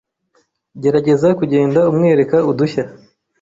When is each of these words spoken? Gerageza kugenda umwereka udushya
Gerageza 0.81 1.27
kugenda 1.39 1.79
umwereka 1.91 2.37
udushya 2.51 2.83